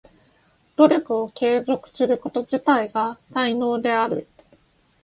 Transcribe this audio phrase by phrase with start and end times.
[0.77, 4.27] 努力を継続すること自体が才能である。